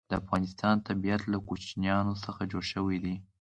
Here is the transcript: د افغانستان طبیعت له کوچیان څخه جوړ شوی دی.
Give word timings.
د 0.09 0.11
افغانستان 0.21 0.75
طبیعت 0.87 1.21
له 1.31 1.37
کوچیان 1.47 2.05
څخه 2.25 2.41
جوړ 2.51 2.63
شوی 2.73 2.97
دی. 3.03 3.15